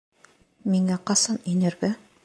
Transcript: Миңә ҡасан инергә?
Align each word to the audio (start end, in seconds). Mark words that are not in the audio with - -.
Миңә 0.75 0.97
ҡасан 1.11 1.41
инергә? 1.55 1.95